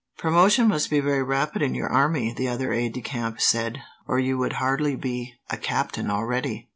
"Promotion 0.17 0.67
must 0.67 0.89
be 0.89 0.99
very 0.99 1.21
rapid 1.21 1.61
in 1.61 1.75
your 1.75 1.87
army," 1.87 2.33
the 2.33 2.47
other 2.47 2.73
aide 2.73 2.93
de 2.93 3.01
camp 3.01 3.39
said, 3.39 3.83
"or 4.07 4.17
you 4.17 4.35
would 4.39 4.53
hardly 4.53 4.95
be 4.95 5.35
a 5.51 5.57
captain 5.57 6.09
already." 6.09 6.69